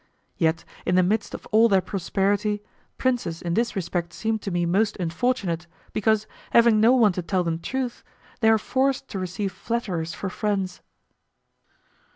[0.39, 2.63] Yet in the midst of all their prosperity,
[2.97, 7.43] princes in this respect seem to me most unfortunate, because, having no one to tell
[7.43, 8.03] them truth,
[8.39, 10.81] they are forced to receive flatterers for friends.